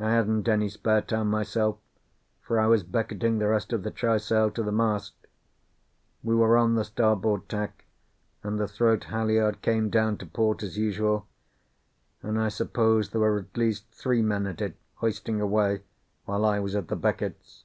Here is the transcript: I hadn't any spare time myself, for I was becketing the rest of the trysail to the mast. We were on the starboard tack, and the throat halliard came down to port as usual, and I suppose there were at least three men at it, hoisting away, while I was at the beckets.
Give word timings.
I 0.00 0.10
hadn't 0.10 0.48
any 0.48 0.68
spare 0.68 1.02
time 1.02 1.30
myself, 1.30 1.78
for 2.40 2.58
I 2.58 2.66
was 2.66 2.82
becketing 2.82 3.38
the 3.38 3.46
rest 3.46 3.72
of 3.72 3.84
the 3.84 3.92
trysail 3.92 4.50
to 4.54 4.62
the 4.64 4.72
mast. 4.72 5.14
We 6.24 6.34
were 6.34 6.56
on 6.56 6.74
the 6.74 6.82
starboard 6.82 7.48
tack, 7.48 7.84
and 8.42 8.58
the 8.58 8.66
throat 8.66 9.04
halliard 9.04 9.62
came 9.62 9.88
down 9.88 10.18
to 10.18 10.26
port 10.26 10.64
as 10.64 10.76
usual, 10.76 11.28
and 12.22 12.40
I 12.40 12.48
suppose 12.48 13.10
there 13.10 13.20
were 13.20 13.38
at 13.38 13.56
least 13.56 13.88
three 13.92 14.20
men 14.20 14.48
at 14.48 14.60
it, 14.60 14.74
hoisting 14.96 15.40
away, 15.40 15.84
while 16.24 16.44
I 16.44 16.58
was 16.58 16.74
at 16.74 16.88
the 16.88 16.96
beckets. 16.96 17.62